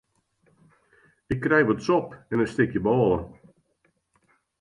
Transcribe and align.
Ik 1.33 1.39
krij 1.43 1.65
wat 1.67 1.83
sop 1.87 2.07
en 2.31 2.39
in 2.43 2.51
stikje 2.53 2.81
bôle. 2.85 3.19